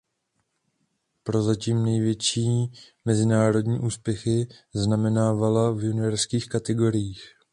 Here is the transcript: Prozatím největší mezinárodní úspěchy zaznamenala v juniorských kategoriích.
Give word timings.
Prozatím 1.23 1.83
největší 1.83 2.71
mezinárodní 3.05 3.79
úspěchy 3.79 4.47
zaznamenala 4.73 5.71
v 5.71 5.79
juniorských 5.83 6.49
kategoriích. 6.49 7.21